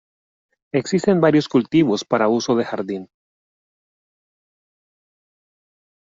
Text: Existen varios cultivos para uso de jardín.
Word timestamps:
Existen 0.71 1.21
varios 1.21 1.47
cultivos 1.47 2.03
para 2.03 2.27
uso 2.27 2.55
de 2.55 2.65
jardín. 2.65 3.07